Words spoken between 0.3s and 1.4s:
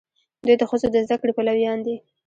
دوی د ښځو د زده کړې